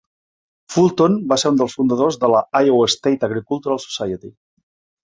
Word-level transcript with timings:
Fulton 0.75 1.17
va 1.33 1.37
ser 1.41 1.51
un 1.55 1.61
dels 1.61 1.77
fundadors 1.81 2.19
de 2.25 2.33
la 2.35 2.43
Iowa 2.63 2.91
State 2.97 3.31
Agricultural 3.31 3.85
Society. 3.89 4.35